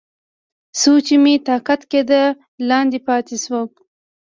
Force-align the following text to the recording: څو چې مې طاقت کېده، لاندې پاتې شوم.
څو 0.79 0.91
چې 1.05 1.15
مې 1.23 1.33
طاقت 1.47 1.81
کېده، 1.91 2.23
لاندې 2.69 2.99
پاتې 3.07 3.35
شوم. 3.43 3.67